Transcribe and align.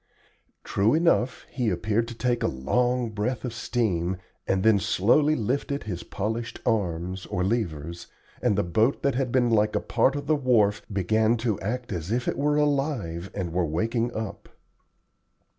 True 0.63 0.95
enough, 0.95 1.45
he 1.51 1.69
appeared 1.69 2.07
to 2.07 2.15
take 2.15 2.41
a 2.41 2.47
long 2.47 3.11
breath 3.11 3.45
of 3.45 3.53
steam, 3.53 4.17
and 4.47 4.63
then 4.63 4.79
slowly 4.79 5.35
lifted 5.35 5.83
his 5.83 6.01
polished 6.01 6.59
arms, 6.65 7.27
or 7.27 7.43
levers, 7.43 8.07
and 8.41 8.57
the 8.57 8.63
boat 8.63 9.03
that 9.03 9.13
had 9.13 9.31
been 9.31 9.51
like 9.51 9.75
a 9.75 9.79
part 9.79 10.15
of 10.15 10.25
the 10.25 10.35
wharf 10.35 10.81
began 10.91 11.37
to 11.45 11.59
act 11.59 11.91
as 11.91 12.11
if 12.11 12.27
it 12.27 12.35
were 12.39 12.55
alive 12.57 13.29
and 13.35 13.53
were 13.53 13.63
waking 13.63 14.11
up. 14.15 14.49